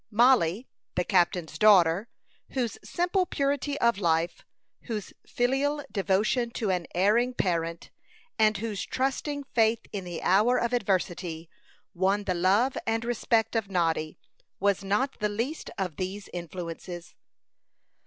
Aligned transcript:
Mollie, 0.09 0.67
the 0.95 1.03
captain's 1.03 1.59
daughter, 1.59 2.09
whose 2.53 2.75
simple 2.83 3.27
purity 3.27 3.79
of 3.79 3.99
life, 3.99 4.43
whose 4.85 5.13
filial 5.27 5.85
devotion 5.91 6.49
to 6.49 6.71
an 6.71 6.87
erring 6.95 7.35
parent, 7.35 7.91
and 8.39 8.57
whose 8.57 8.83
trusting 8.83 9.43
faith 9.53 9.81
in 9.91 10.03
the 10.03 10.23
hour 10.23 10.57
of 10.59 10.73
adversity, 10.73 11.51
won 11.93 12.23
the 12.23 12.33
love 12.33 12.75
and 12.87 13.05
respect 13.05 13.55
of 13.55 13.69
Noddy, 13.69 14.17
was 14.59 14.83
not 14.83 15.19
the 15.19 15.29
least 15.29 15.69
of 15.77 15.97
these 15.97 16.27
influences. 16.33 17.13